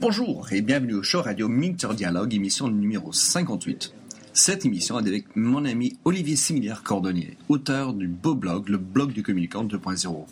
[0.00, 3.92] Bonjour et bienvenue au show radio Minter Dialogue, émission numéro 58.
[4.32, 9.12] Cette émission est avec mon ami Olivier Similière Cordonnier, auteur du beau blog, le blog
[9.12, 10.24] du communicant 2.0.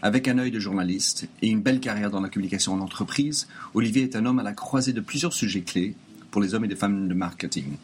[0.00, 4.04] Avec un œil de journaliste et une belle carrière dans la communication en entreprise, Olivier
[4.04, 5.94] est un homme à la croisée de plusieurs sujets clés
[6.30, 7.76] pour les hommes et les femmes de marketing.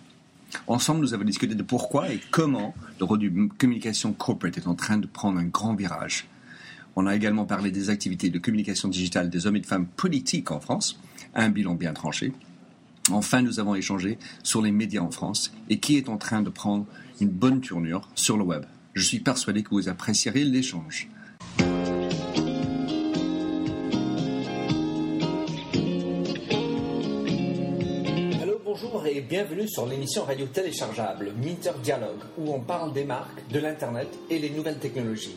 [0.66, 4.74] Ensemble, nous avons discuté de pourquoi et comment le rôle du communication corporate est en
[4.74, 6.26] train de prendre un grand virage.
[7.00, 10.50] On a également parlé des activités de communication digitale des hommes et de femmes politiques
[10.50, 10.98] en France,
[11.32, 12.32] un bilan bien tranché.
[13.12, 16.50] Enfin, nous avons échangé sur les médias en France et qui est en train de
[16.50, 16.86] prendre
[17.20, 18.64] une bonne tournure sur le web.
[18.94, 21.08] Je suis persuadé que vous apprécierez l'échange.
[28.64, 33.60] Bonjour et bienvenue sur l'émission radio téléchargeable Minter Dialogue où on parle des marques, de
[33.60, 35.36] l'Internet et les nouvelles technologies.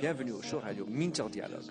[0.00, 1.70] Bienvenue au show radio Minter Dialogue.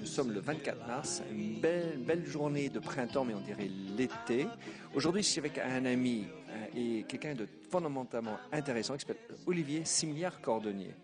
[0.00, 4.46] Nous sommes le 24 mars, une belle, belle journée de printemps, mais on dirait l'été.
[4.94, 9.82] Aujourd'hui, je suis avec un ami euh, et quelqu'un de fondamentalement intéressant qui s'appelle Olivier
[9.84, 10.94] Similiard Cordonnier.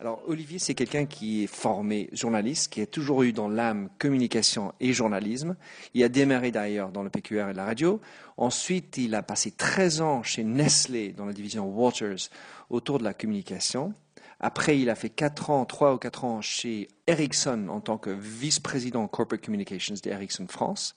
[0.00, 4.72] Alors, Olivier, c'est quelqu'un qui est formé journaliste, qui a toujours eu dans l'âme communication
[4.78, 5.56] et journalisme.
[5.92, 8.00] Il a démarré d'ailleurs dans le PQR et la radio.
[8.36, 12.28] Ensuite, il a passé 13 ans chez Nestlé dans la division Waters
[12.70, 13.92] autour de la communication.
[14.40, 18.10] Après, il a fait 4 ans, 3 ou 4 ans chez Ericsson en tant que
[18.10, 20.94] vice-président Corporate Communications d'Ericsson France.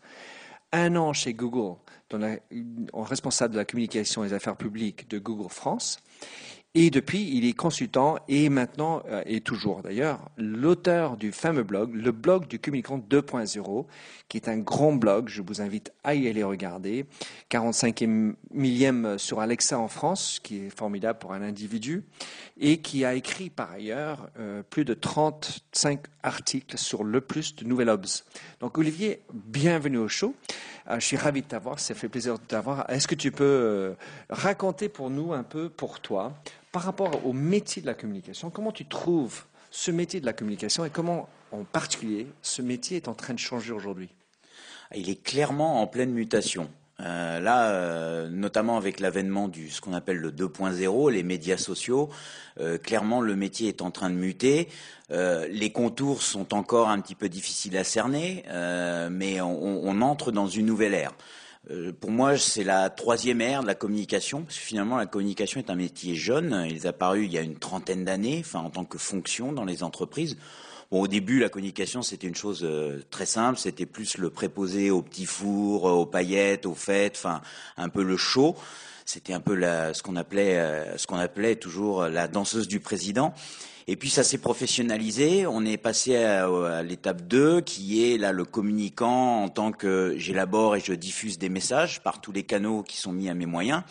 [0.71, 1.77] Un an chez Google,
[2.13, 5.99] en responsable de la communication et des affaires publiques de Google France.
[6.73, 11.93] Et depuis, il est consultant et maintenant, euh, et toujours d'ailleurs, l'auteur du fameux blog,
[11.93, 13.85] le blog du communicant 2.0,
[14.29, 15.27] qui est un grand blog.
[15.27, 17.05] Je vous invite à y aller regarder.
[17.49, 18.05] 45
[18.51, 22.05] millième sur Alexa en France, qui est formidable pour un individu,
[22.57, 27.65] et qui a écrit par ailleurs euh, plus de 35 articles sur le plus de
[27.65, 28.23] Nouvelles Obs.
[28.61, 30.33] Donc Olivier, bienvenue au show.
[30.91, 32.89] Euh, je suis ravi de t'avoir, ça fait plaisir de t'avoir.
[32.89, 33.93] Est-ce que tu peux euh,
[34.29, 36.33] raconter pour nous un peu, pour toi,
[36.71, 40.83] par rapport au métier de la communication, comment tu trouves ce métier de la communication
[40.83, 44.09] et comment, en particulier, ce métier est en train de changer aujourd'hui?
[44.93, 46.69] Il est clairement en pleine mutation.
[47.01, 52.09] Euh, là, euh, notamment avec l'avènement du ce qu'on appelle le 2.0, les médias sociaux,
[52.59, 54.67] euh, clairement le métier est en train de muter.
[55.09, 58.45] Les contours sont encore un petit peu difficiles à cerner,
[59.11, 61.11] mais on, on, entre dans une nouvelle ère.
[61.99, 65.69] Pour moi, c'est la troisième ère de la communication, parce que finalement, la communication est
[65.69, 66.65] un métier jeune.
[66.69, 69.65] Il est apparu il y a une trentaine d'années, enfin en tant que fonction dans
[69.65, 70.37] les entreprises.
[70.91, 73.57] Bon, au début, la communication, c'était une chose euh, très simple.
[73.57, 77.41] C'était plus le préposé au petit four, aux paillettes, aux fêtes, enfin,
[77.77, 78.57] un peu le show.
[79.05, 83.33] C'était un peu la, ce qu'on appelait, euh, appelait toujours la danseuse du président.
[83.87, 85.47] Et puis ça s'est professionnalisé.
[85.47, 90.15] On est passé à, à l'étape 2, qui est là le communicant en tant que
[90.17, 93.45] j'élabore et je diffuse des messages par tous les canaux qui sont mis à mes
[93.45, 93.83] moyens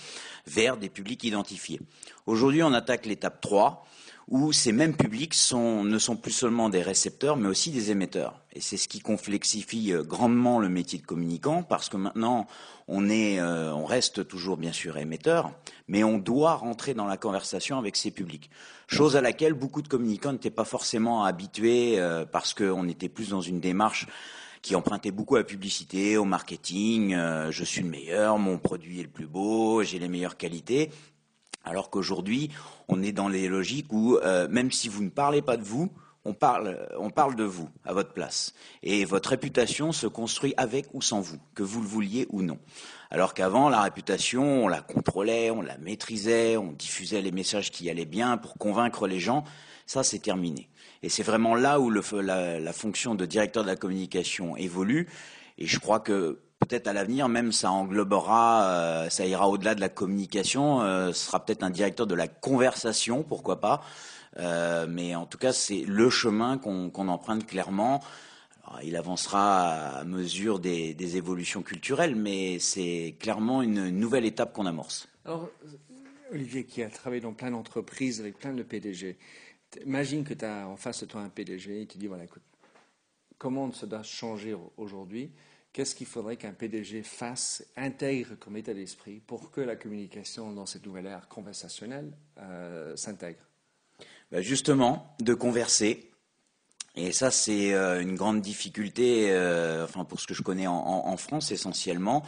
[0.47, 1.81] vers des publics identifiés.
[2.27, 3.87] Aujourd'hui, on attaque l'étape 3
[4.31, 8.41] où ces mêmes publics ne sont plus seulement des récepteurs, mais aussi des émetteurs.
[8.53, 12.47] Et c'est ce qui complexifie euh, grandement le métier de communicant, parce que maintenant,
[12.87, 15.51] on, est, euh, on reste toujours bien sûr émetteur,
[15.89, 18.51] mais on doit rentrer dans la conversation avec ces publics.
[18.87, 23.31] Chose à laquelle beaucoup de communicants n'étaient pas forcément habitués, euh, parce qu'on était plus
[23.31, 24.07] dans une démarche
[24.63, 27.17] qui empruntait beaucoup à la publicité, au marketing.
[27.49, 30.91] Je suis le meilleur, mon produit est le plus beau, j'ai les meilleures qualités.
[31.65, 32.51] Alors qu'aujourd'hui,
[32.89, 35.93] on est dans les logiques où, euh, même si vous ne parlez pas de vous,
[36.25, 38.55] on parle, on parle de vous à votre place.
[38.83, 42.59] Et votre réputation se construit avec ou sans vous, que vous le vouliez ou non.
[43.11, 47.89] Alors qu'avant, la réputation, on la contrôlait, on la maîtrisait, on diffusait les messages qui
[47.89, 49.45] allaient bien pour convaincre les gens.
[49.87, 50.69] Ça, c'est terminé.
[51.03, 55.09] Et c'est vraiment là où le, la, la fonction de directeur de la communication évolue.
[55.59, 59.81] Et je crois que peut-être à l'avenir, même ça englobera, euh, ça ira au-delà de
[59.81, 63.83] la communication, euh, ce sera peut-être un directeur de la conversation, pourquoi pas.
[64.39, 68.01] Euh, mais en tout cas, c'est le chemin qu'on qu emprunte clairement.
[68.85, 74.67] Il avancera à mesure des, des évolutions culturelles, mais c'est clairement une nouvelle étape qu'on
[74.67, 75.09] amorce.
[75.25, 75.49] Alors,
[76.31, 79.19] Olivier, qui a travaillé dans plein d'entreprises avec plein de PDG,
[79.85, 82.45] imagine que tu as en face de toi un PDG et tu dis voilà, écoute,
[83.39, 85.33] comment ça doit changer aujourd'hui
[85.73, 90.67] qu'est-ce qu'il faudrait qu'un PDG fasse, intègre comme état d'esprit pour que la communication dans
[90.67, 93.41] cette nouvelle ère conversationnelle euh, s'intègre?
[94.31, 96.07] Bah, Justement, de converser.
[96.97, 101.17] Et ça, c'est euh, une grande difficulté, euh, enfin pour ce que je connais en,
[101.17, 102.25] France essentiellement.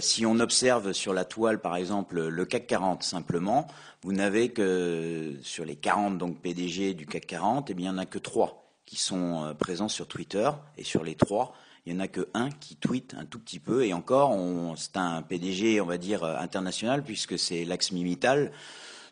[0.00, 3.66] si on observe sur la toile, par exemple, le CAC 40 simplement,
[4.02, 7.98] vous n'avez que sur les 40 donc PDG du CAC 40, eh bien, il n'y
[7.98, 10.50] en a que trois qui sont présents sur Twitter.
[10.76, 11.54] Et sur les trois,
[11.86, 14.36] il n'y en a que un qui tweet un tout petit peu, et encore,
[14.76, 18.50] c'est un PDG, on va dire, euh, international, puisque c'est Lax Mimital.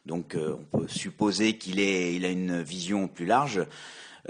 [0.07, 3.65] Donc euh, on peut supposer qu'il il a une vision plus large.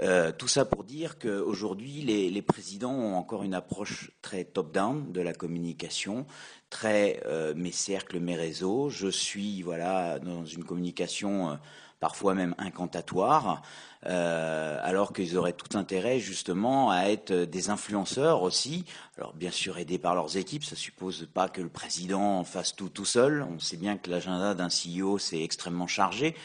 [0.01, 5.11] Euh, tout ça pour dire qu'aujourd'hui, les, les, présidents ont encore une approche très top-down
[5.11, 6.25] de la communication,
[6.69, 7.23] très
[7.55, 8.89] mes cercles, mes réseaux.
[8.89, 11.57] Je suis voilà dans une communication
[11.99, 13.61] parfois même incantatoire.
[14.07, 18.85] Euh, alors qu'ils auraient tout intérêt justement à être des influenceurs aussi.
[19.17, 22.89] Alors bien sûr aidés par leurs équipes, ça suppose pas que le président fasse tout
[22.89, 23.43] tout seul.
[23.49, 26.35] On sait bien que l'agenda d'un CEO c'est extrêmement chargé,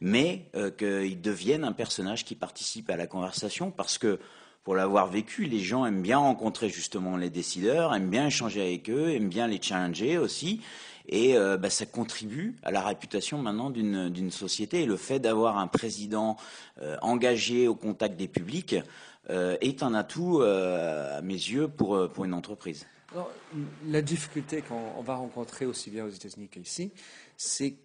[0.00, 4.18] mais euh, qu'ils deviennent un personnage qui participe à la conversation parce que
[4.64, 8.90] pour l'avoir vécu, les gens aiment bien rencontrer justement les décideurs, aiment bien échanger avec
[8.90, 10.60] eux, aiment bien les challenger aussi.
[11.08, 14.82] Et euh, bah, ça contribue à la réputation maintenant d'une société.
[14.82, 16.36] Et le fait d'avoir un président
[16.80, 18.76] euh, engagé au contact des publics
[19.30, 22.86] euh, est un atout, à mes yeux, pour, pour une entreprise.
[23.86, 26.92] la difficulté qu'on va rencontrer aussi bien aux États-Unis qu'ici,
[27.36, 27.76] c'est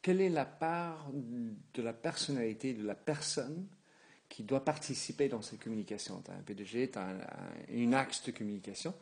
[0.00, 3.66] quelle est la part de la personnalité de la personne
[4.28, 6.22] qui doit participer dans ces communications?
[6.24, 7.18] Tu as un PDG, tu as un,
[7.68, 8.94] une axe de communication,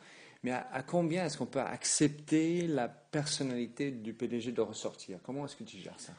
[0.43, 5.19] mais à, combien est-ce qu'on peut accepter la personnalité du PDG de ressortir?
[5.23, 6.13] Comment est-ce que tu gères ça?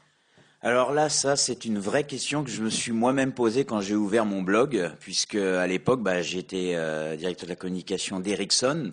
[0.65, 3.97] Alors là, ça, c'est une vraie question que je me suis moi-même posée quand j'ai
[3.97, 8.93] ouvert mon blog, puisque à l'époque, bah, j'étais euh, directeur de la communication d'Ericsson.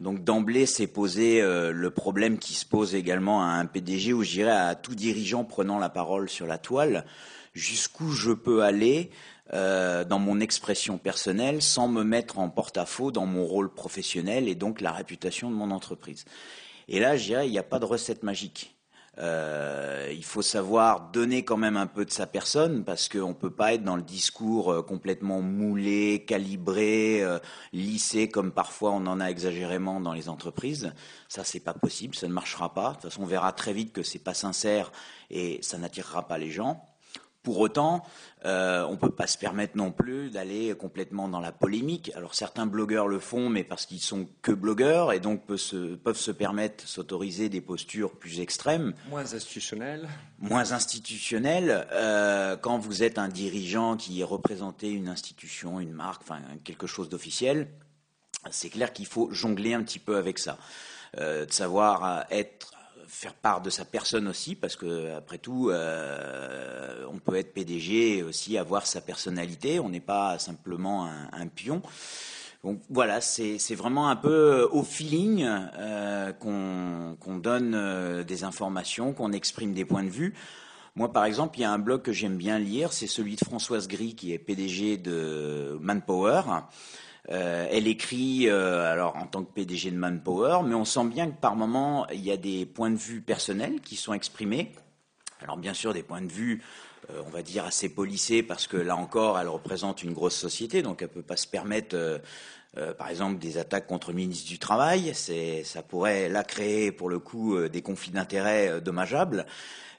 [0.00, 4.22] Donc d'emblée, c'est posé euh, le problème qui se pose également à un PDG, ou
[4.22, 7.04] je à tout dirigeant prenant la parole sur la toile,
[7.52, 9.10] jusqu'où je peux aller?
[9.52, 14.54] Euh, dans mon expression personnelle sans me mettre en porte-à-faux dans mon rôle professionnel et
[14.54, 16.24] donc la réputation de mon entreprise.
[16.86, 18.76] Et là, je dirais, il n'y a pas de recette magique.
[19.18, 23.34] Euh, il faut savoir donner quand même un peu de sa personne parce qu'on ne
[23.34, 27.26] peut pas être dans le discours euh, complètement moulé, calibré,
[27.72, 30.92] lissé comme parfois on en a exagérément dans les entreprises.
[31.28, 32.90] Ça, c'est pas possible, ça ne marchera pas.
[32.90, 34.92] De toute façon, on verra très vite que c'est pas sincère
[35.28, 36.89] et ça n'attirera pas les gens.
[37.42, 38.02] Pour autant,
[38.44, 42.12] euh, on ne peut pas se permettre non plus d'aller complètement dans la polémique.
[42.14, 45.94] Alors certains blogueurs le font, mais parce qu'ils sont que blogueurs et donc peuvent se,
[45.94, 48.92] peuvent se permettre s'autoriser des postures plus extrêmes.
[49.08, 50.06] Moins institutionnelles.
[50.38, 51.86] Moins institutionnelles.
[51.92, 57.08] Euh, quand vous êtes un dirigeant qui représenté une institution, une marque, enfin quelque chose
[57.08, 57.68] d'officiel,
[58.50, 60.58] c'est clair qu'il faut jongler un petit peu avec ça.
[61.18, 62.72] Euh, de savoir être
[63.10, 68.18] faire part de sa personne aussi, parce que après tout, euh, on peut être PDG
[68.18, 69.80] et aussi avoir sa personnalité.
[69.80, 71.82] On n'est pas simplement un, pion.
[72.62, 79.32] Donc voilà, c'est vraiment un peu au feeling euh, qu'on donne euh, des informations, qu'on
[79.32, 80.34] exprime des points de vue.
[80.94, 83.44] Moi, par exemple, il y a un blog que j'aime bien lire, c'est celui de
[83.44, 86.42] Françoise Gris, qui est PDG de Manpower.
[87.28, 91.30] Euh, elle écrit euh, alors en tant que PDG de Manpower, mais on sent bien
[91.30, 94.72] que par moment il y a des points de vue personnels qui sont exprimés.
[95.42, 96.62] Alors bien sûr des points de vue,
[97.10, 100.82] euh, on va dire assez polissés parce que là encore elle représente une grosse société,
[100.82, 102.20] donc elle peut pas se permettre
[102.98, 105.12] par exemple des attaques contre le ministre du Travail.
[105.14, 109.46] ça pourrait là créer pour le coup des conflits d'intérêts dommageables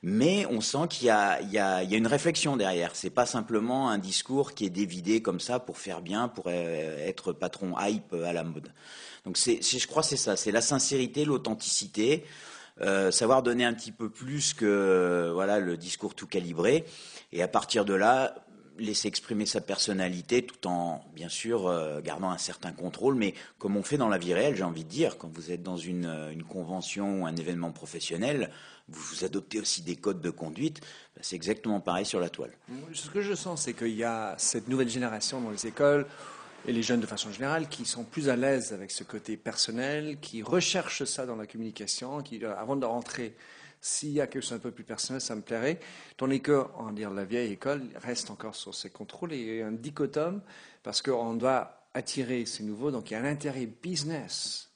[0.03, 2.95] mais on sent qu'il y, y, y a, une réflexion derrière.
[2.95, 7.07] C'est pas simplement un discours qui est dévidé comme ça pour faire bien, pour euh,
[7.07, 8.71] être patron hype à la mode.
[9.25, 12.25] Donc je crois, c'est ça, c'est la sincérité, l'authenticité,
[12.81, 16.85] euh, savoir donner un petit peu plus que voilà le discours tout calibré,
[17.31, 18.33] et à partir de là,
[18.81, 23.77] laisser exprimer sa personnalité tout en, bien sûr, euh, gardant un certain contrôle, mais comme
[23.77, 26.05] on fait dans la vie réelle, j'ai envie de dire, quand vous êtes dans une,
[26.05, 28.49] euh, convention ou un événement professionnel,
[28.89, 30.81] vous, vous adoptez aussi des codes de conduite,
[31.15, 32.51] ben, c'est exactement pareil sur la toile.
[32.93, 36.05] Ce que je sens, c'est qu'il y a cette nouvelle génération dans les écoles
[36.67, 40.17] et les jeunes de façon générale qui sont plus à l'aise avec ce côté personnel,
[40.21, 43.35] qui recherchent ça dans la communication, qui, euh, avant de rentrer
[43.81, 45.79] s'il y a quelque chose un peu plus personnel, ça me plairait.
[46.15, 49.61] Tandis que, on dire, la vieille école reste encore sur ses contrôles et il y
[49.61, 50.41] a un dichotome
[50.83, 52.91] parce qu'on doit attirer ces nouveaux.
[52.91, 54.69] Donc il y a un intérêt business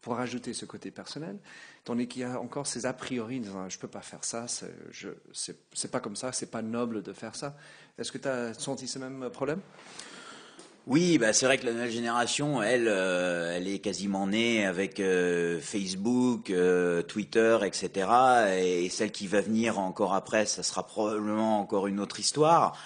[0.00, 1.38] pour ajouter ce côté personnel,
[1.84, 4.64] tandis qu'il y a encore ces a priori, je ne peux pas faire ça, ce
[4.64, 7.54] n'est pas comme ça, c'est pas noble de faire ça.
[7.98, 9.60] Est-ce que tu as senti ce même problème?
[10.90, 14.98] Oui, bah c'est vrai que la nouvelle génération, elle, euh, elle est quasiment née avec
[14.98, 18.08] euh, Facebook, euh, Twitter, etc.
[18.58, 22.76] Et, celle qui va venir encore après, ça sera probablement encore une autre histoire.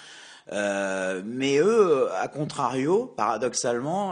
[0.51, 4.11] mais eux, à contrario, paradoxalement,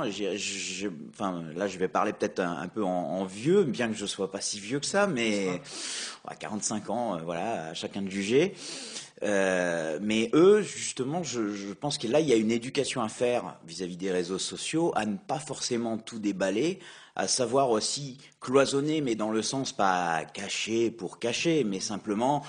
[1.12, 4.42] enfin là je vais parler peut-être un, peu en, vieux, bien que je sois pas
[4.42, 5.62] si vieux que ça, mais
[6.28, 8.56] à 45 ans, voilà, à chacun de juger.
[9.24, 13.56] Euh, mais eux, justement, je, pense que là, il y a une éducation à faire
[13.66, 16.80] vis-à-vis des réseaux sociaux, à ne pas forcément tout déballer,
[17.16, 22.44] à savoir aussi cloisonner, mais dans le sens pas cacher pour cacher, mais simplement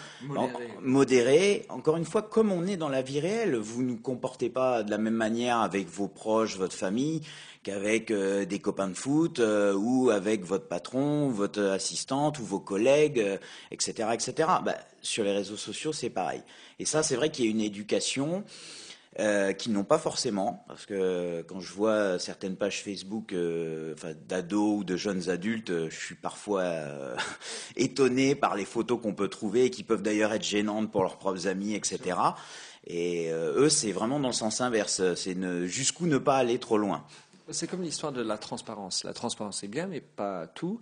[0.80, 1.66] modérer.
[1.68, 4.90] Encore une fois, comme on est dans la vie réelle, vous ne comportez pas de
[4.90, 7.20] la même manière avec vos proches, votre famille,
[7.64, 12.60] qu'avec euh, des copains de foot euh, ou avec votre patron, votre assistante ou vos
[12.60, 13.40] collègues,
[13.72, 14.48] etc., etc.
[14.64, 16.42] Bah, sur les réseaux sociaux, c'est pareil.
[16.78, 18.44] Et ça, c'est vrai qu'il y a une éducation
[19.20, 23.94] euh, qui n'ont pas forcément, parce que quand je vois certaines pages Facebook euh,
[24.26, 26.64] d'ados ou de jeunes adultes, euh, je suis parfois
[27.76, 31.16] étonné par les photos qu'on peut trouver et qui peuvent d'ailleurs être gênantes pour leurs
[31.16, 32.18] propres amis, etc.
[32.88, 35.00] Et eux, c'est vraiment dans le sens inverse.
[35.14, 35.36] C'est
[35.68, 37.04] jusqu'où ne pas aller trop loin.
[37.50, 39.04] C'est comme l'histoire de la transparence.
[39.04, 40.80] La transparence, c'est bien, mais pas tout.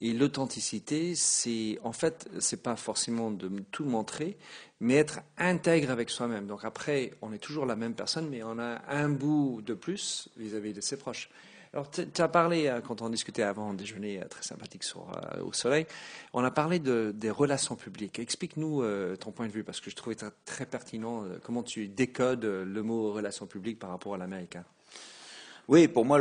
[0.00, 4.36] Et l'authenticité, c'est en fait, c'est pas forcément de tout montrer,
[4.80, 6.46] mais être intègre avec soi-même.
[6.48, 10.28] Donc après, on est toujours la même personne, mais on a un bout de plus
[10.36, 11.30] vis-à-vis de ses proches.
[11.74, 15.42] Alors, tu as parlé, euh, quand on discutait avant un déjeuner euh, très sympathique euh,
[15.42, 15.86] au soleil,
[16.34, 18.18] on a parlé de, des relations publiques.
[18.18, 18.82] Explique-nous
[19.16, 23.12] ton point de vue, parce que je trouvais très, pertinent comment tu décodes le mot
[23.12, 24.64] relations publiques par rapport à l'américain.
[25.72, 26.20] Oui, pour moi,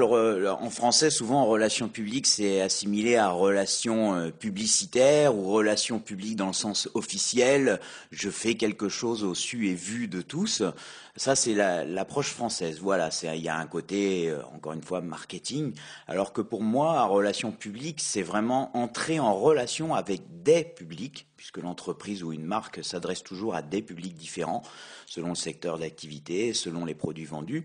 [0.61, 6.47] en français, souvent, relation publique, c'est assimilé à relation euh, publicitaire ou relation publique dans
[6.47, 7.81] le sens officiel.
[8.11, 10.63] Je fais quelque chose au su et vu de tous.
[11.15, 12.79] Ça, c'est l'approche française.
[12.79, 15.73] Voilà, il y a un côté, euh, encore une fois, marketing.
[16.07, 21.57] Alors que pour moi, relation publique, c'est vraiment entrer en relation avec des publics puisque
[21.57, 24.61] l'entreprise ou une marque s'adresse toujours à des publics différents,
[25.07, 27.63] selon le secteur d'activité, selon les produits vendus,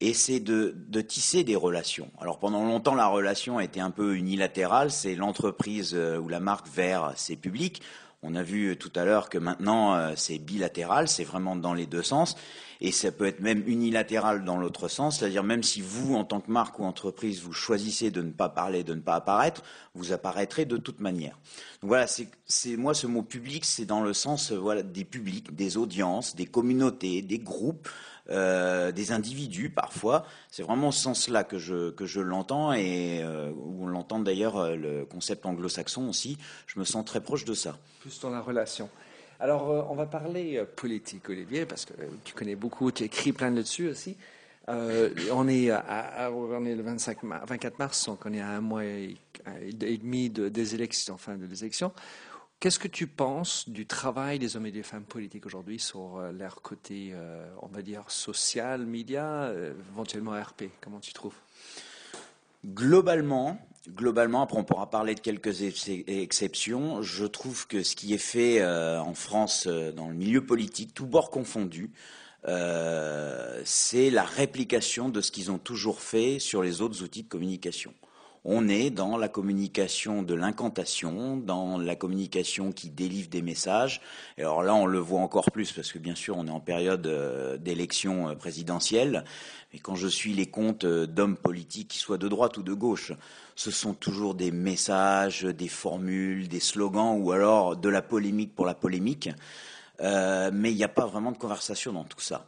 [0.00, 2.08] et c'est de, tisser des relations.
[2.20, 6.68] Alors pendant longtemps, la relation était un peu unilatérale, c'est l'entreprise euh, ou la marque
[6.68, 7.82] vers ses publics.
[8.22, 11.86] On a vu tout à l'heure que maintenant euh, c'est bilatéral, c'est vraiment dans les
[11.86, 12.34] deux sens,
[12.80, 16.40] et ça peut être même unilatéral dans l'autre sens, c'est-à-dire même si vous, en tant
[16.40, 19.62] que marque ou entreprise, vous choisissez de ne pas parler, de ne pas apparaître,
[19.94, 21.38] vous apparaîtrez de toute manière.
[21.82, 26.34] Voilà, c'est moi ce mot public, c'est dans le sens euh, des publics, des audiences,
[26.34, 27.88] des communautés, des groupes.
[28.28, 30.26] Euh, des individus parfois.
[30.50, 34.56] C'est vraiment ce sens-là que je, que je l'entends et euh, où on l'entend d'ailleurs
[34.56, 36.36] euh, le concept anglo-saxon aussi.
[36.66, 37.78] Je me sens très proche de ça.
[38.00, 38.88] Plus dans la relation.
[39.38, 41.92] Alors, on va parler politique, Olivier, parce que
[42.24, 44.16] tu connais beaucoup, tu écris plein là-dessus aussi.
[44.66, 48.84] on, est à, on est le 25 24 mars, donc on est à un mois
[48.84, 49.14] et,
[49.72, 51.92] demi de, des élections, enfin de l'élection.
[52.58, 56.32] Qu'est-ce que tu penses du travail des hommes et des femmes politiques aujourd'hui sur euh,
[56.32, 61.34] leur côté, euh, on va dire, social, média, euh, éventuellement RP Comment tu trouves?
[62.64, 63.60] Globalement,
[63.90, 68.64] globalement, après on pourra parler de quelques exceptions, je trouve que ce qui est fait
[68.64, 71.92] en France dans le milieu politique, tout bord confondu,
[72.44, 77.94] c'est la réplication de ce qu'ils ont toujours fait sur les autres outils de communication
[78.48, 84.00] on est dans la communication de l'incantation, dans la communication qui délivre des messages.
[84.38, 86.60] Et alors là, on le voit encore plus parce que bien sûr, on est en
[86.60, 89.24] période euh, d'élection euh, présidentielle.
[89.72, 92.72] Mais quand je suis les comptes euh, d'hommes politiques, qu'ils soient de droite ou de
[92.72, 93.12] gauche,
[93.56, 98.64] ce sont toujours des messages, des formules, des slogans ou alors de la polémique pour
[98.64, 99.28] la polémique.
[100.00, 102.46] mais il n'y a pas vraiment de conversation dans tout ça.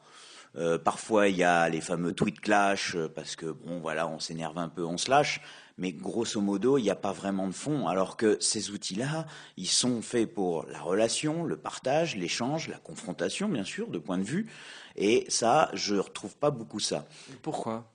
[0.85, 4.69] Parfois, il y a les fameux tweet clash parce que bon, voilà, on s'énerve un
[4.69, 5.41] peu, on se lâche.
[5.81, 9.27] Mais grosso modo, il n'y a pas vraiment de fond, alors que ces outils-là,
[9.57, 14.19] ils sont faits pour la relation, le partage, l'échange, la confrontation, bien sûr, de point
[14.19, 14.51] de vue,
[14.97, 17.07] et ça, je ne retrouve pas beaucoup ça.
[17.43, 17.89] Pourquoi?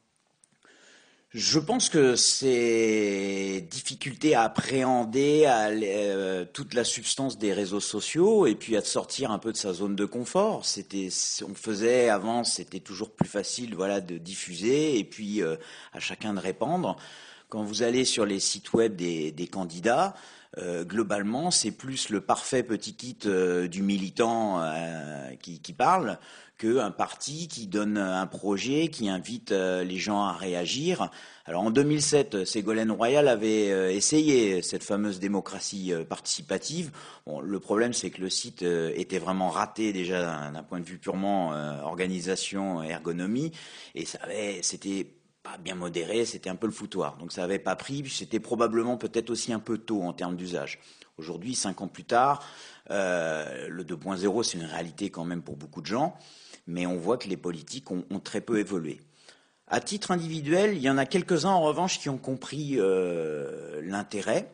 [1.33, 8.53] Je pense que ces difficultés à appréhender euh, toute la substance des réseaux sociaux et
[8.53, 10.63] puis à sortir un peu de sa zone de confort.
[10.63, 11.09] C'était,
[11.47, 15.55] on faisait avant, c'était toujours plus facile, voilà, de diffuser et puis euh,
[15.91, 16.97] à chacun de répandre
[17.49, 20.15] quand vous allez sur les sites web des, des candidats,
[20.59, 26.19] euh, globalement, c'est plus le parfait petit kit euh, du militant euh, qui, parle
[26.59, 31.09] qu'un parti qui donne un projet, qui invite les gens à réagir.
[31.45, 36.91] Alors en 2007, Ségolène Royal avait essayé cette fameuse démocratie participative.
[37.41, 41.49] Le problème, c'est que le site était vraiment raté déjà d'un point de vue purement
[41.83, 43.51] organisation, ergonomie,
[43.95, 44.19] et ça
[44.61, 45.07] c'était
[45.43, 47.17] pas bien modéré, c'était un peu le foutoir.
[47.17, 50.79] Donc ça n'avait pas pris, c'était probablement peut-être aussi un peu tôt en termes d'usage.
[51.17, 52.43] Aujourd'hui, cinq ans plus tard,
[52.89, 56.15] euh, le 2.0, c'est une réalité quand même pour beaucoup de gens,
[56.65, 59.01] mais on voit que les politiques ont, très peu évolué.
[59.67, 64.49] À titre individuel, il y en a quelques-uns en revanche qui ont compris euh, l'intérêt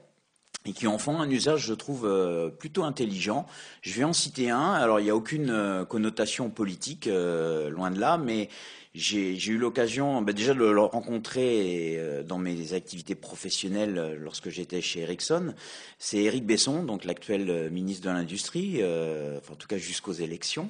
[0.65, 3.45] et qui en font un usage, je trouve, euh, plutôt intelligent.
[3.81, 4.73] Je vais en citer un.
[4.73, 8.49] Alors, il n'y a aucune connotation politique, loin de là, mais
[8.95, 14.49] j'ai eu l'occasion bah, déjà de le rencontrer euh, dans mes activités professionnelles euh, lorsque
[14.49, 15.53] j'étais chez Ericsson.
[15.99, 20.69] C'est Eric Besson, donc l'actuel euh, ministre de l'Industrie, en tout cas jusqu'aux élections,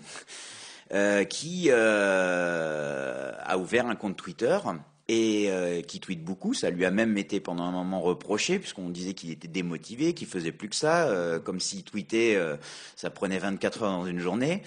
[1.29, 4.57] qui a ouvert un compte Twitter
[5.07, 6.53] et qui tweet beaucoup.
[6.53, 10.27] Ça lui a même été pendant un moment reproché, puisqu'on disait qu'il était démotivé, qu'il
[10.27, 12.39] faisait plus que ça, comme s'il tweetait,
[12.95, 14.63] ça prenait 24 heures dans une journée.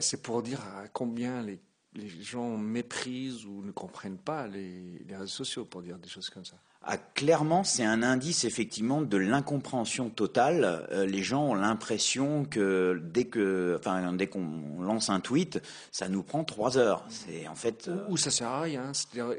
[0.00, 1.58] C'est pour dire à combien les
[1.94, 6.44] les gens méprisent ou ne comprennent pas les, réseaux sociaux, pour dire des choses comme
[6.44, 6.56] ça.
[6.84, 10.88] Ah, clairement, c'est un indice effectivement de l'incompréhension totale.
[10.90, 16.08] Euh, les gens ont l'impression que dès que, enfin, dès qu'on lance un tweet, ça
[16.08, 17.04] nous prend trois heures.
[17.08, 17.88] C'est en fait.
[18.08, 18.90] Ou, ça sert à rien.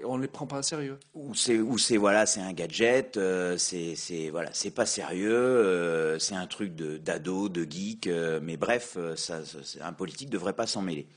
[0.06, 0.98] On ne les prend pas à sérieux.
[1.16, 3.18] Ou c'est, ou c'est voilà, c'est un gadget.
[3.18, 5.34] Euh, c'est, c'est voilà, c'est pas sérieux.
[5.34, 8.10] Euh, c'est un truc de d'ado, de geek.
[8.42, 9.42] mais bref, ça,
[9.82, 11.08] un politique devrait pas s'en mêler.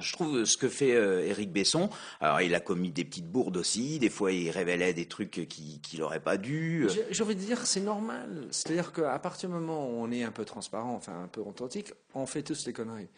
[0.00, 3.56] Je trouve ce que fait euh, Éric Besson, alors il a commis des petites bourdes
[3.56, 6.88] aussi, des fois il révélait des trucs qu'il n'aurait pas dû.
[7.10, 10.30] J'ai envie de dire c'est normal, c'est-à-dire qu'à partir du moment où on est un
[10.30, 13.08] peu transparent, enfin un peu authentique, on fait tous des conneries.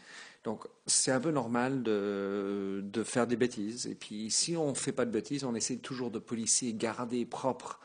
[0.43, 3.87] Donc c'est un peu normal de, de, faire des bêtises.
[3.87, 7.25] Et puis si on ne fait pas de bêtises, on essaie toujours de policer, garder
[7.25, 7.81] propre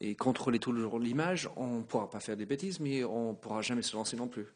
[0.00, 1.50] et contrôler toujours l'image.
[1.56, 4.28] On ne pourra pas faire des bêtises, mais on ne pourra jamais se lancer non
[4.28, 4.46] plus.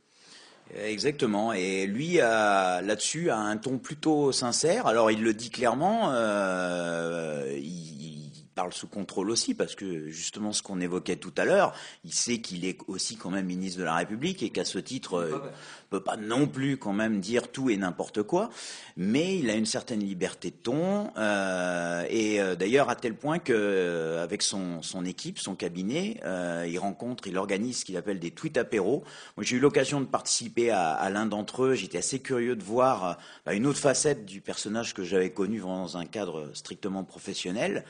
[0.76, 1.52] Exactement.
[1.52, 4.86] Et lui, là-dessus, a un ton plutôt sincère.
[4.86, 6.10] Alors, il le dit clairement.
[6.12, 7.58] Euh,
[8.54, 12.38] parle sous contrôle aussi, parce que justement, ce qu'on évoquait tout à l'heure, il sait
[12.38, 15.42] qu'il est aussi quand même ministre de la République et qu'à ce titre, euh,
[15.90, 18.50] peut pas non plus quand même dire tout et n'importe quoi,
[18.96, 23.38] mais il a une certaine liberté de ton, euh, et euh, d'ailleurs à tel point
[23.38, 26.20] que avec son, son équipe, son cabinet,
[26.66, 29.04] il rencontre, il organise ce qu'il appelle des tweets apéros.
[29.36, 31.74] Moi, j'ai eu l'occasion de participer à, à l'un d'entre eux.
[31.74, 35.96] J'étais assez curieux de voir bah, une autre facette du personnage que j'avais connu dans
[35.96, 37.84] un cadre strictement professionnel.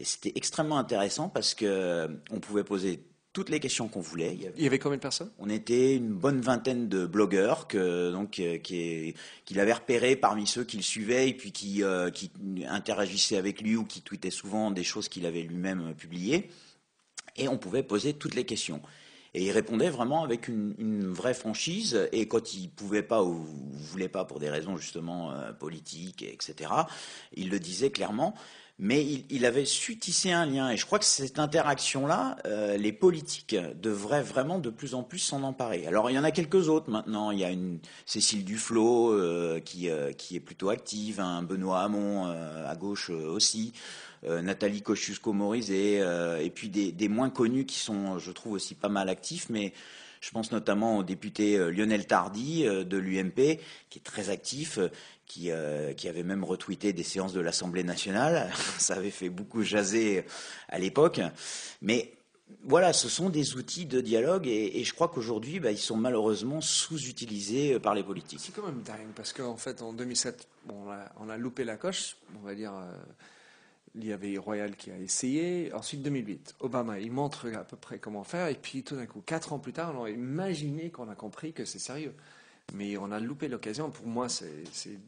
[0.00, 4.34] Et c'était extrêmement intéressant parce que euh, on pouvait poser toutes les questions qu'on voulait.
[4.34, 5.30] Il y, avait, combien de personnes?
[5.38, 10.46] On était une bonne vingtaine de blogueurs que, donc, euh, qui, qu'il avait repérés parmi
[10.46, 12.30] ceux qu'il suivait et puis qui, euh, qui
[12.68, 16.50] interagissaient avec lui ou qui tweetaient souvent des choses qu'il avait lui-même publiées.
[17.36, 18.80] Et on pouvait poser toutes les questions.
[19.34, 22.08] Et il répondait vraiment avec une, une, vraie franchise.
[22.12, 26.70] Et quand il pouvait pas ou voulait pas pour des raisons justement politiques, etc.,
[27.34, 28.34] il le disait clairement
[28.80, 30.70] mais il, avait su tisser un lien.
[30.70, 35.18] Et je crois que cette interaction-là, euh, les politiques devraient vraiment de plus en plus
[35.18, 35.86] s'en emparer.
[35.86, 37.32] Alors il y en a quelques autres maintenant.
[37.32, 41.80] Il y a une Cécile Duflot euh, qui, euh, qui est plutôt active, un Benoît
[41.80, 43.72] Hamon à gauche aussi.
[44.24, 46.02] Nathalie Kosciusko-Morizet,
[46.42, 49.72] et puis des, moins connus qui sont, je trouve, aussi pas mal actifs, mais
[50.20, 53.60] je pense notamment au député Lionel Tardy de l'UMP,
[53.90, 54.80] qui est très actif,
[55.48, 58.50] euh, qui, avait même retweeté des séances de l'Assemblée nationale.
[58.78, 60.24] Ça avait fait beaucoup jaser
[60.68, 61.20] à l'époque.
[61.82, 62.14] Mais
[62.64, 66.60] voilà, ce sont des outils de dialogue et, je crois qu'aujourd'hui, bah, ils sont malheureusement
[66.60, 68.40] sous-utilisés euh, par les politiques.
[68.42, 70.86] C'est quand même dingue parce qu'en fait, en 2007, bon,
[71.20, 72.72] on, a, loupé la coche, on va dire.
[72.74, 72.90] Euh,
[73.94, 75.72] il y avait Royal qui a essayé.
[75.74, 78.48] Ensuite, 2008, Obama, il montre à peu près comment faire.
[78.48, 81.52] Et puis, tout d'un coup, quatre ans plus tard, on a imaginé qu'on a compris
[81.52, 82.14] que c'est sérieux
[82.74, 83.90] mais on a loupé l'occasion.
[83.90, 84.98] Pour moi, c'est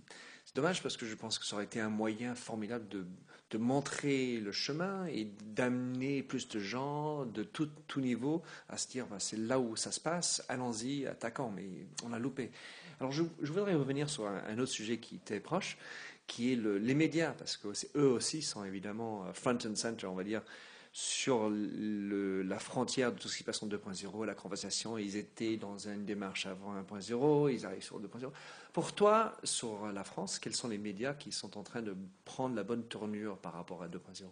[0.55, 3.07] dommage parce que je pense que ça aurait été un moyen formidable de,
[3.59, 9.17] montrer le chemin et d'amener plus de gens de tout, niveau à se dire bah,
[9.19, 11.51] c'est là où ça se passe, allons-y, attaquons.
[11.51, 11.69] Mais
[12.05, 12.53] on a loupé.
[13.01, 15.79] Alors je, voudrais revenir sur un, autre sujet qui était proche,
[16.29, 20.07] qui est le, les médias, parce que eux aussi sont évidemment euh, front and center,
[20.07, 20.43] on va dire,
[20.93, 24.99] sur la frontière de tout ce qui passe en 2.0, la conversation.
[24.99, 28.31] Ils étaient dans une démarche avant 1.0, ils arrivent sur 2.0.
[28.73, 32.57] Pour toi, sur la France, quels sont les médias qui sont en train de prendre
[32.57, 34.25] la bonne tournure par rapport à 2.0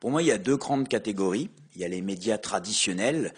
[0.00, 1.50] Pour moi, il y a deux grandes catégories.
[1.76, 3.32] Il y a les médias traditionnels,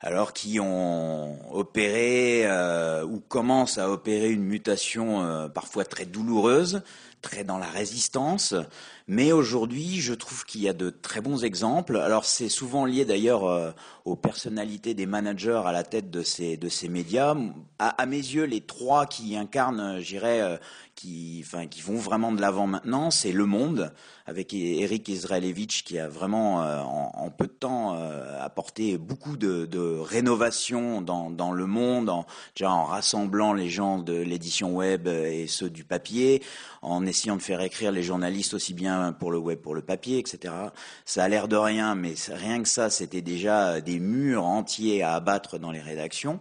[0.00, 6.82] alors qui ont opéré euh, ou commencent à opérer une mutation euh, parfois très douloureuse,
[7.20, 8.54] très dans la résistance.
[9.06, 11.96] Mais aujourd'hui, je trouve qu'il y a de très bons exemples.
[11.96, 13.70] Alors c'est souvent lié d'ailleurs euh,
[14.04, 17.34] aux personnalités des managers à la tête de ces, de ces médias.
[17.78, 20.58] À, mes yeux, les trois qui incarnent, j'irais,
[20.98, 23.92] qui, enfin, qui vont vraiment de l'avant maintenant, c'est Le Monde,
[24.26, 29.64] avec Eric Israelevich, qui a vraiment, euh, en, peu de temps, euh, apporté beaucoup de,
[29.66, 32.26] de rénovation dans, dans, Le Monde, en,
[32.84, 36.42] rassemblant les gens de l'édition web et ceux du papier,
[37.08, 40.54] essayant de faire écrire les journalistes aussi bien pour le web, pour le papier, etc.
[41.04, 45.14] Ça a l'air de rien, mais rien que ça, c'était déjà des murs entiers à
[45.14, 46.38] abattre dans les rédactions.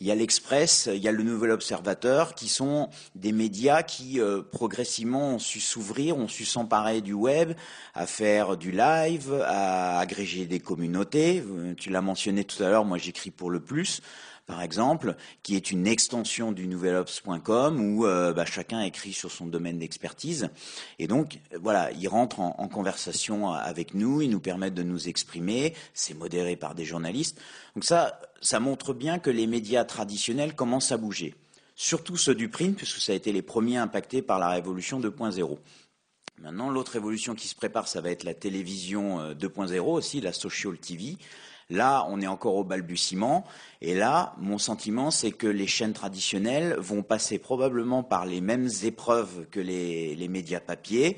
[0.00, 4.20] Il y a l'Express, il y a le Nouvel Observateur, qui sont des médias qui
[4.20, 7.52] euh, progressivement ont su s'ouvrir, ont su s'emparer du web,
[7.94, 11.42] à faire du live, à agréger des communautés.
[11.46, 14.02] Euh, tu l'as mentionné tout à l'heure, moi j'écris pour le plus
[14.46, 19.46] par exemple, qui est une extension du nouvelops.com où euh, bah, chacun écrit sur son
[19.46, 20.50] domaine d'expertise.
[20.98, 25.08] Et donc, voilà, ils rentrent en, en, conversation avec nous, ils nous permettent de nous
[25.08, 27.40] exprimer, c'est modéré par des journalistes.
[27.74, 31.34] Donc ça, ça montre bien que les médias traditionnels commencent à bouger.
[31.76, 35.58] Surtout ceux du print, puisque ça a été les premiers impactés par la révolution 2.0.
[36.40, 40.32] Maintenant, l'autre évolution qui se prépare, ça va être la télévision 2.0 euh, aussi, la
[40.32, 41.16] social TV.
[41.70, 43.44] Là, on est encore au balbutiement.
[43.80, 48.68] Et là, mon sentiment, c'est que les chaînes traditionnelles vont passer probablement par les mêmes
[48.82, 51.16] épreuves que les, médias papier.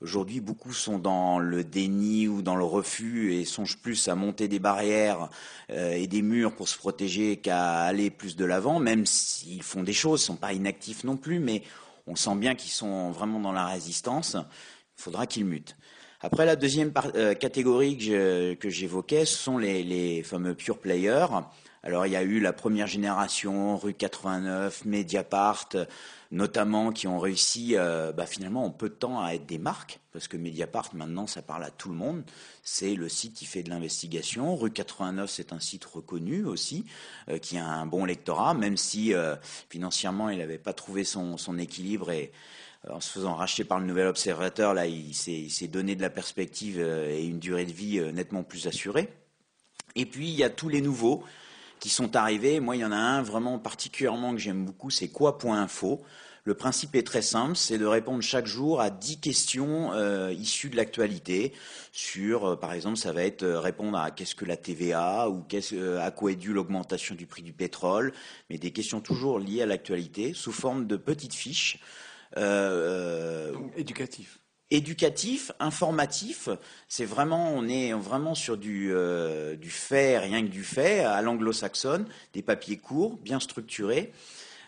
[0.00, 4.48] Aujourd'hui, beaucoup sont dans le déni ou dans le refus et songent plus à monter
[4.48, 5.30] des barrières
[5.70, 9.82] euh, et des murs pour se protéger qu'à aller plus de l'avant, même s'ils font
[9.82, 11.62] des choses, ils ne sont pas inactifs non plus, mais
[12.06, 14.36] on sent bien qu'ils sont vraiment dans la résistance.
[14.36, 15.76] Il faudra qu'ils mutent.
[16.20, 21.26] Après, la deuxième euh, catégorie que j'évoquais, ce sont les, les, fameux pure players.
[21.82, 25.68] Alors, il y a eu la première génération, Rue 89, Mediapart,
[26.34, 30.00] notamment qui ont réussi euh, bah, finalement en peu de temps à être des marques,
[30.12, 32.24] parce que Mediapart maintenant ça parle à tout le monde,
[32.64, 36.86] c'est le site qui fait de l'investigation, Rue 89 c'est un site reconnu aussi,
[37.28, 39.36] euh, qui a un bon lectorat, même si euh,
[39.70, 42.32] financièrement il n'avait pas trouvé son, son équilibre et
[42.90, 46.80] en se faisant racheter par le nouvel observateur, là il s'est donné de la perspective
[46.80, 49.08] et une durée de vie nettement plus assurée.
[49.94, 51.24] Et puis il y a tous les nouveaux
[51.84, 52.60] qui sont arrivés.
[52.60, 56.02] Moi, il y en a un vraiment particulièrement que j'aime beaucoup, c'est quoi.info.
[56.46, 60.68] Le principe est très simple, c'est de répondre chaque jour à 10 questions euh, issues
[60.68, 61.54] de l'actualité.
[61.90, 65.46] Sur, euh, par exemple, ça va être euh, répondre à qu'est-ce que la TVA ou
[65.98, 68.12] à quoi est due l'augmentation du prix du pétrole,
[68.50, 71.80] mais des questions toujours liées à l'actualité sous forme de petites fiches.
[73.76, 74.38] éducatif
[74.70, 76.48] éducatif, informatif.
[76.88, 81.22] C'est vraiment, on est vraiment sur du, euh, du fait, rien que du fait, à
[81.22, 84.12] l'anglo-saxonne, des papiers courts, bien structurés.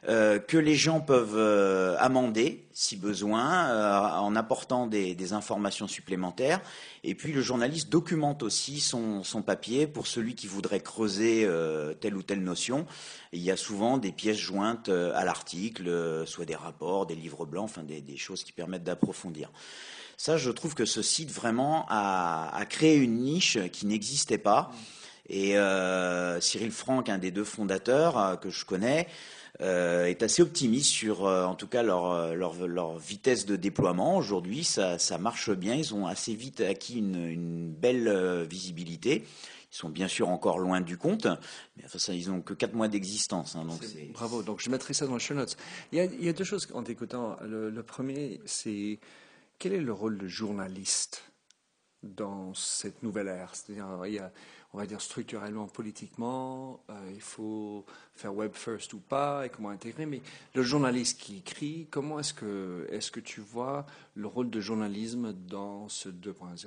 [0.09, 5.89] Euh, que les gens peuvent euh, amender si besoin euh, en apportant des, des, informations
[5.89, 6.61] supplémentaires.
[7.03, 11.49] Et puis le journaliste documente aussi son, son papier pour celui qui voudrait creuser
[12.01, 12.87] telle ou telle notion.
[13.33, 17.65] il y a souvent des pièces jointes à l'article, soit des rapports, des livres blancs,
[17.65, 19.51] enfin des, des choses qui permettent d'approfondir.
[20.17, 24.71] Ça, je trouve que ce site vraiment a, a créé une niche qui n'existait pas.
[25.29, 29.11] Et euh, Cyril Franck, un des deux fondateurs euh, que je connais, euh,
[29.61, 34.17] est assez optimiste sur, en tout cas, leur, leur, leur vitesse de déploiement.
[34.17, 35.75] Aujourd'hui, ça, ça, marche bien.
[35.75, 39.25] Ils ont assez vite acquis une, une belle visibilité.
[39.73, 41.27] Ils sont bien sûr encore loin du compte,
[41.77, 43.57] mais enfin, ça, ils n'ont que 4 mois d'existence.
[43.57, 45.57] Hein, donc Bravo, donc je mettrai ça dans les show notes.
[45.93, 47.37] Il y a, il y a deux choses en t'écoutant.
[47.43, 48.99] Le, le, premier, c'est
[49.59, 51.25] quel est le rôle de journaliste
[52.03, 53.55] dans cette nouvelle ère?
[53.55, 54.33] C'est-à-dire, il y a
[54.77, 59.71] on va dire structurellement, politiquement, euh, il faut faire web first ou pas, et comment
[59.71, 60.05] intégrer.
[60.05, 60.21] Mais
[60.55, 65.33] le journaliste qui écrit, comment est-ce que, est-ce que tu vois le rôle de journalisme
[65.33, 66.67] dans ce 2.0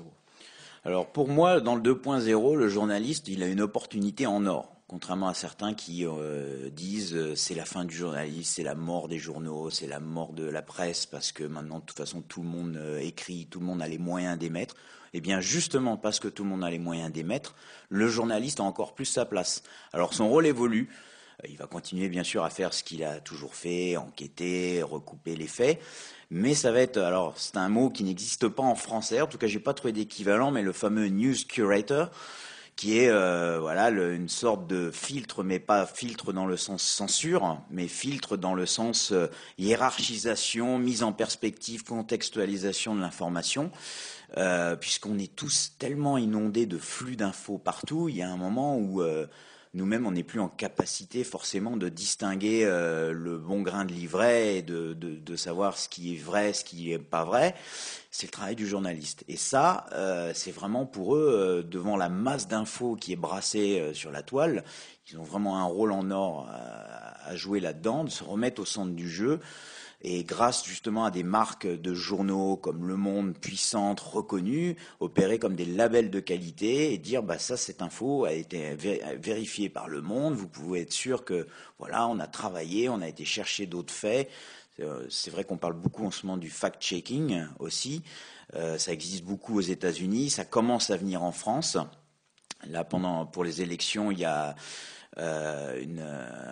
[0.86, 4.79] Alors pour moi, dans le 2.0, le journaliste, il a une opportunité en or.
[4.90, 9.08] Contrairement à certains qui euh, disent euh, c'est la fin du journaliste, c'est la mort
[9.08, 12.42] des journaux, c'est la mort de la presse parce que maintenant de toute façon tout
[12.42, 14.76] le monde euh, écrit, tout le monde a les moyens d'émettre.
[15.14, 17.54] Eh bien, justement, parce que tout le monde a les moyens d'émettre,
[17.90, 19.62] le journaliste a encore plus sa place.
[19.94, 20.90] Alors, son rôle évolue.
[21.48, 25.48] Il va continuer, bien sûr, à faire ce qu'il a toujours fait, enquêter, recouper les
[25.48, 25.80] faits.
[26.32, 29.22] Mais ça va être, alors, c'est un mot qui n'existe pas en français.
[29.22, 32.12] En tout cas, j'ai pas trouvé d'équivalent, mais le fameux news curator,
[32.80, 37.60] qui est euh, voilà une sorte de filtre, mais pas filtre dans le sens censure,
[37.70, 43.70] mais filtre dans le sens euh, hiérarchisation, mise en perspective, contextualisation de l'information.
[44.38, 48.78] Euh, puisqu'on est tous tellement inondés de flux d'infos partout, il y a un moment
[48.78, 49.04] où
[49.74, 54.62] nous-mêmes, on n'est plus en capacité forcément de distinguer le bon grain de livret et
[54.62, 57.54] de, de, savoir ce qui est vrai, ce qui n'est pas vrai
[58.12, 59.24] c'est le travail du journaliste.
[59.28, 63.80] Et ça, euh, c'est vraiment pour eux, euh, devant la masse d'infos qui est brassée
[63.80, 64.64] euh, sur la toile,
[65.12, 68.94] ils ont vraiment un rôle en or à, jouer là-dedans, de se remettre au centre
[68.94, 69.40] du jeu.
[70.02, 75.56] Et grâce justement à des marques de journaux comme Le Monde, puissantes, reconnues, opérer comme
[75.56, 80.02] des labels de qualité et dire bah ça cette info a été vérifiée par Le
[80.02, 80.36] Monde.
[80.36, 81.48] Vous pouvez être sûr que
[81.80, 84.30] voilà on a travaillé, on a été chercher d'autres faits.
[84.80, 88.02] Euh, c'est vrai qu'on parle beaucoup en ce moment du fact-checking aussi.
[88.56, 90.30] Euh, ça existe beaucoup aux États-Unis.
[90.30, 91.78] Ça commence à venir en France.
[92.68, 94.56] Là, pendant pour les élections, il y a
[95.20, 95.84] euh,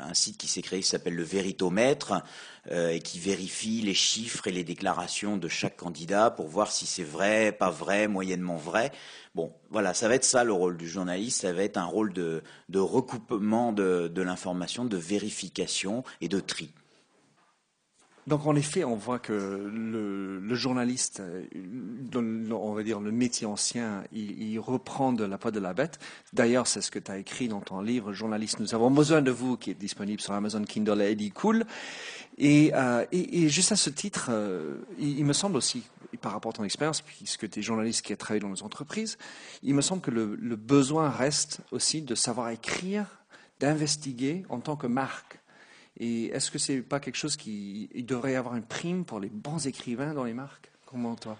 [0.03, 2.23] un site qui s'est créé qui s'appelle le Véritomètre
[2.69, 7.03] et qui vérifie les chiffres et les déclarations de chaque candidat pour voir si c'est
[7.03, 8.91] vrai, pas vrai, moyennement vrai.
[9.35, 12.11] Bon, voilà, ça va être ça le rôle du journaliste, ça va être un rôle
[12.11, 12.41] de,
[12.75, 16.73] recoupement de l'information, de vérification et de tri.
[18.27, 21.45] Donc en effet, on voit que le, journaliste, euh,
[22.51, 25.97] on va dire le métier ancien, il, reprend de la peau de la bête.
[26.33, 29.31] D'ailleurs, c'est ce que tu as écrit dans ton livre, Journaliste, nous avons besoin de
[29.31, 31.63] vous, qui est disponible sur Amazon Kindle et Eddie Cool.
[32.37, 33.05] Et, euh,
[33.47, 35.83] juste à ce titre, euh, il, me semble aussi,
[36.19, 39.17] par rapport à ton expérience, puisque tu es journaliste qui a travaillé dans les entreprises,
[39.63, 43.05] il me semble que le, le besoin reste aussi de savoir écrire,
[43.61, 45.39] d'investiguer en tant que marque.
[45.99, 49.19] Et est-ce que c'est pas quelque chose qui il devrait y avoir une prime pour
[49.19, 50.71] les bons écrivains dans les marques?
[50.85, 51.37] Comment toi?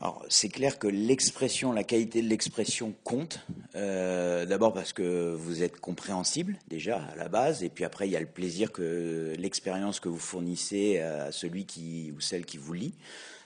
[0.00, 3.40] Alors, c'est clair que l'expression, la qualité de l'expression compte.
[3.74, 8.12] Euh, d'abord parce que vous êtes compréhensible déjà à la base, et puis après il
[8.12, 12.58] y a le plaisir que l'expérience que vous fournissez à celui qui ou celle qui
[12.58, 12.94] vous lit.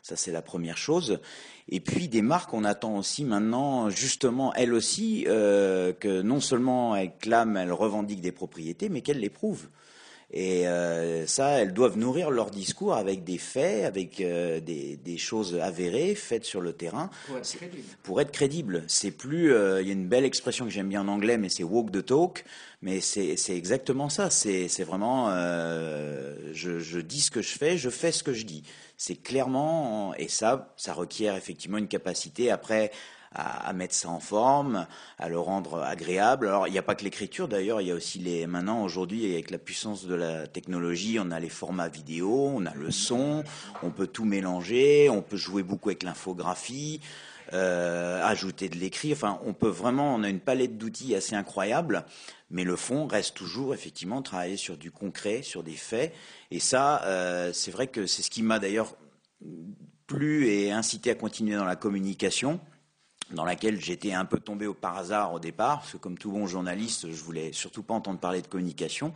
[0.03, 1.21] Ça, c'est la première chose.
[1.69, 6.97] Et puis des marques, on attend aussi maintenant, justement, elles aussi, euh, que non seulement
[6.97, 9.69] elles clament, elles revendiquent des propriétés, mais qu'elles les prouvent.
[10.35, 15.19] Et euh, ça, elles doivent nourrir leur discours avec des faits, avec euh, des, des,
[15.19, 17.11] choses avérées, faites sur le terrain.
[17.27, 17.89] Pour être crédible.
[18.03, 18.85] Pour être crédible.
[18.89, 19.53] C'est plus.
[19.53, 21.93] Euh, il y a une belle expression que j'aime bien en anglais, mais c'est walk
[21.93, 22.45] the talk.
[22.81, 24.31] Mais c'est exactement ça.
[24.31, 25.31] C'est vraiment.
[26.53, 28.65] Je, je, dis ce que je fais, je fais ce que je dis.
[28.97, 30.15] C'est clairement.
[30.17, 32.91] Et ça, ça requiert effectivement une capacité après
[33.35, 34.87] à, mettre ça en forme,
[35.19, 36.49] à le rendre agréable.
[36.49, 38.47] Alors, il n'y a pas que l'écriture, d'ailleurs, il y a aussi les.
[38.47, 42.75] Maintenant, aujourd'hui, avec la puissance de la technologie, on a les formats vidéo, on a
[42.75, 43.45] le son,
[43.83, 47.01] on peut tout mélanger, on peut jouer beaucoup avec l'infographie.
[47.55, 49.13] Euh, ajouter de l'écrit.
[49.13, 52.07] Enfin, on peut vraiment, on a une palette d'outils assez incroyable,
[52.51, 56.15] mais le fond reste toujours effectivement travailler sur du concret, sur des faits.
[56.51, 58.97] Et ça, euh, c'est vrai que c'est ce qui m'a d'ailleurs
[60.07, 62.59] plu et incité à continuer dans la communication
[63.33, 66.31] dans laquelle j'étais un peu tombé au par hasard au départ, parce que comme tout
[66.31, 69.13] bon journaliste, je voulais surtout pas entendre parler de communication.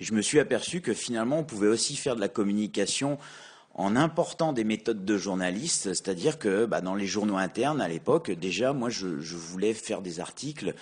[0.00, 3.18] Je me suis aperçu que finalement, on pouvait aussi faire de la communication
[3.78, 8.32] en important des méthodes de journaliste, c'est-à-dire que bah, dans les journaux internes à l'époque,
[8.32, 10.74] déjà, moi, je, voulais faire des articles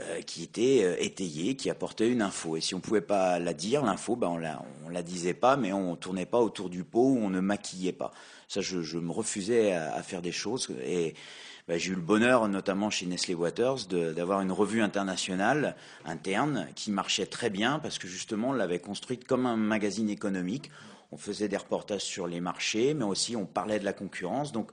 [0.00, 2.56] euh, qui étaient euh, étayés, qui apportaient une info.
[2.56, 5.72] Et si on pouvait pas la dire, l'info, bah, on la, la disait pas, mais
[5.72, 8.10] on tournait pas autour du pot, on ne maquillait pas.
[8.48, 10.70] Ça, je, me refusais à, faire des choses
[11.70, 16.90] bah, j'ai eu le bonheur, notamment chez Nestlé Waters, d'avoir une revue internationale interne qui
[16.90, 20.68] marchait très bien parce que justement on l'avait construite comme un magazine économique.
[21.12, 24.50] On faisait des reportages sur les marchés, mais aussi on parlait de la concurrence.
[24.50, 24.72] Donc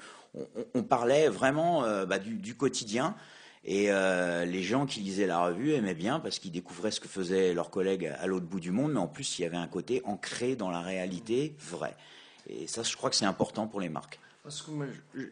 [0.74, 3.14] on, parlait vraiment euh, bah, du, quotidien.
[3.64, 7.08] Et euh, les gens qui lisaient la revue aimaient bien parce qu'ils découvraient ce que
[7.08, 9.68] faisaient leurs collègues à l'autre bout du monde, mais en plus il y avait un
[9.68, 11.96] côté ancré dans la réalité vrai.
[12.50, 14.20] Et ça, je crois que c'est important pour les marques.
[14.48, 14.64] Parce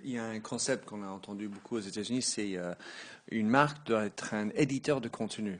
[0.03, 2.73] il y a un concept qu'on a entendu beaucoup aux États-Unis, c'est euh,
[3.31, 5.57] une marque doit être un éditeur de contenu.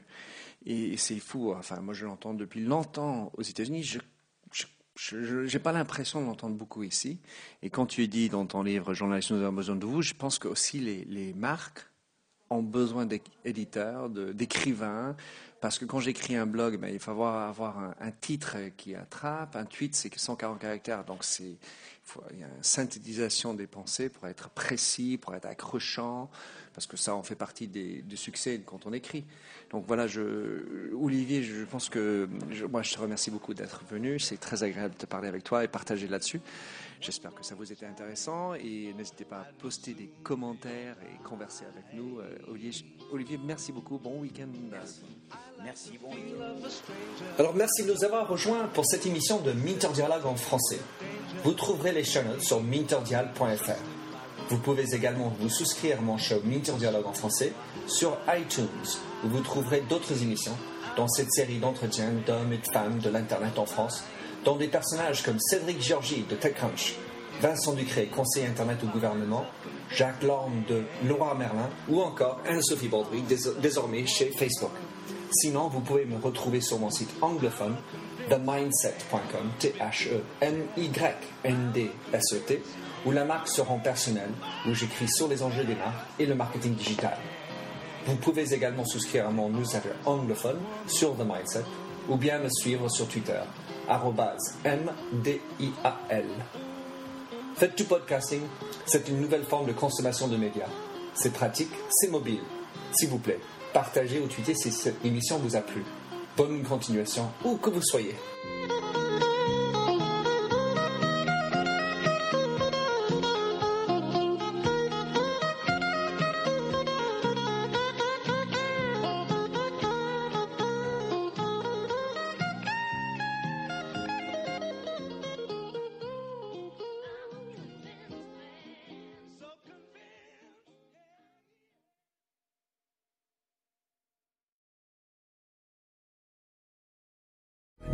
[0.66, 1.54] Et c'est fou.
[1.54, 3.82] Enfin, moi, je l'entends depuis longtemps aux États-Unis.
[3.82, 7.18] Je n'ai pas l'impression de l'entendre beaucoup ici.
[7.62, 10.38] Et quand tu dis dans ton livre Journalistes, nous avons besoin de vous, je pense
[10.38, 11.86] que aussi les, les marques
[12.50, 15.16] ont besoin d'éditeurs, d'écrivains,
[15.62, 18.94] parce que quand j'écris un blog, ben, il faut avoir, avoir un, un, titre qui
[18.94, 21.56] attrape, un tweet c'est 140 caractères, donc c'est
[22.32, 26.30] il y a une synthétisation des pensées pour être précis, pour être accrochant,
[26.76, 29.24] parce que ça en fait partie des, du succès quand on écrit.
[29.70, 32.28] Donc voilà, je, Olivier, je pense que
[32.70, 34.18] moi je te remercie beaucoup d'être venu.
[34.18, 36.38] C'est très agréable de te parler avec toi et partager là-dessus.
[37.00, 41.64] J'espère que ça vous était intéressant et n'hésitez pas à poster des commentaires et converser
[41.64, 42.18] avec nous.
[42.18, 42.72] Euh, Olivier,
[43.10, 43.96] Olivier merci beaucoup.
[43.96, 44.48] Bon week-end.
[45.64, 45.98] Merci.
[45.98, 46.68] bon week-end.
[47.38, 50.80] Alors merci de nous avoir rejoints pour cette émission de Minter Dialogue en français.
[51.42, 53.95] Vous trouverez les chaînes sur minterdial.fr.
[54.48, 57.52] Vous pouvez également vous souscrire à mon show Minter Dialogue en français
[57.88, 58.66] sur iTunes,
[59.24, 60.56] où vous trouverez d'autres émissions
[60.96, 64.04] dans cette série d'entretiens d'hommes et de femmes de l'Internet en France
[64.44, 66.94] dont des personnages comme Cédric Georgie de TechCrunch,
[67.40, 69.44] Vincent Ducré, conseiller Internet au gouvernement,
[69.90, 73.24] Jacques Lorme de Laura Merlin ou encore Anne-Sophie Baudry,
[73.60, 74.70] désormais chez Facebook.
[75.32, 77.74] Sinon, vous pouvez me retrouver sur mon site anglophone
[78.28, 80.22] themindset.com, T-H-E-M-Y-N-D-S-E-T,
[83.06, 84.32] où la marque se rend personnelle,
[84.68, 87.16] où j'écris sur les enjeux des marques et le marketing digital.
[88.06, 91.64] Vous pouvez également souscrire à mon newsletter anglophone sur The Mindset
[92.08, 93.40] ou bien me suivre sur Twitter
[94.64, 96.24] MDIAL.
[97.56, 98.42] Faites du podcasting,
[98.84, 100.68] c'est une nouvelle forme de consommation de médias.
[101.14, 102.42] C'est pratique, c'est mobile.
[102.92, 103.40] S'il vous plaît,
[103.72, 105.84] partagez ou tweetez si cette émission vous a plu.
[106.36, 108.14] Bonne continuation, où que vous soyez.